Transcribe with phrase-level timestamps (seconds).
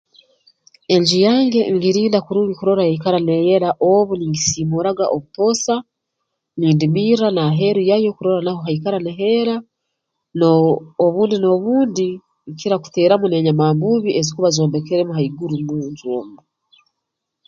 [0.93, 5.75] Enju yange ngirinda kurungi kurora yaikara neeyera obu ningisiimuraga obutoosa
[6.59, 9.55] nindimirra n'aheeru yayo kurora naho haikara niheera
[10.39, 10.65] noo
[11.05, 12.07] obundi n'obundi
[12.51, 16.39] nkira kuteeramu n'enyamambuubi ezikuba zombekeremu haiguru mu nju omu